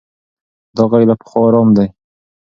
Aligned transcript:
دا 0.75 0.83
غږ 0.91 1.03
له 1.09 1.15
پخوا 1.19 1.39
ارام 1.47 1.69
دی. 1.77 1.87